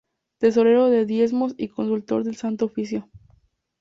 Tesorero 0.39 0.89
de 0.89 1.05
Diezmos 1.05 1.53
y 1.59 1.67
consultor 1.67 2.23
del 2.23 2.35
Santo 2.35 2.65
Oficio. 2.65 3.07